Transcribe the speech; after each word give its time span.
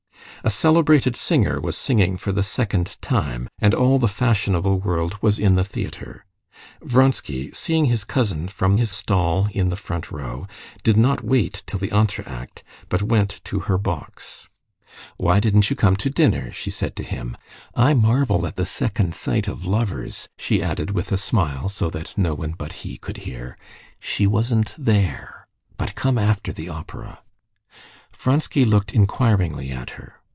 The 0.43 0.49
celebrated 0.49 1.15
singer 1.15 1.61
was 1.61 1.77
singing 1.77 2.17
for 2.17 2.31
the 2.31 2.41
second 2.41 2.97
time, 2.99 3.47
and 3.59 3.75
all 3.75 3.99
the 3.99 4.07
fashionable 4.07 4.79
world 4.79 5.19
was 5.21 5.37
in 5.37 5.53
the 5.53 5.63
theater. 5.63 6.25
Vronsky, 6.81 7.51
seeing 7.51 7.85
his 7.85 8.03
cousin 8.03 8.47
from 8.47 8.77
his 8.77 8.89
stall 8.89 9.49
in 9.51 9.69
the 9.69 9.75
front 9.75 10.09
row, 10.11 10.47
did 10.81 10.97
not 10.97 11.23
wait 11.23 11.61
till 11.67 11.77
the 11.77 11.91
entr'acte, 11.93 12.63
but 12.89 13.03
went 13.03 13.39
to 13.43 13.59
her 13.59 13.77
box. 13.77 14.49
"Why 15.15 15.39
didn't 15.39 15.69
you 15.69 15.75
come 15.75 15.95
to 15.97 16.09
dinner?" 16.09 16.51
she 16.51 16.71
said 16.71 16.95
to 16.95 17.03
him. 17.03 17.37
"I 17.75 17.93
marvel 17.93 18.47
at 18.47 18.55
the 18.55 18.65
second 18.65 19.13
sight 19.13 19.47
of 19.47 19.67
lovers," 19.67 20.27
she 20.39 20.63
added 20.63 20.89
with 20.89 21.11
a 21.11 21.17
smile, 21.17 21.69
so 21.69 21.87
that 21.91 22.17
no 22.17 22.33
one 22.33 22.55
but 22.57 22.73
he 22.81 22.97
could 22.97 23.17
hear; 23.29 23.59
"she 23.99 24.25
wasn't 24.25 24.73
there. 24.75 25.45
But 25.77 25.93
come 25.93 26.17
after 26.17 26.51
the 26.51 26.67
opera." 26.67 27.19
Vronsky 28.11 28.65
looked 28.65 28.91
inquiringly 28.91 29.69
at 29.69 29.91
her. 29.91 30.15